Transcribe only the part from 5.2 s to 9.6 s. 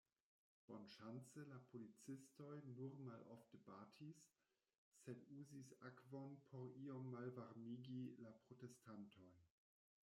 uzis akvon, por iom malvarmigi la protestantojn.